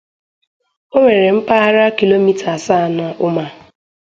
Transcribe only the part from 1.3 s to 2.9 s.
mpaghara kilomita asaa